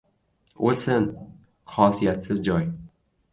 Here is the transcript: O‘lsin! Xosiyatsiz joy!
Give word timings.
O‘lsin! 0.69 1.05
Xosiyatsiz 1.75 2.43
joy! 2.49 2.67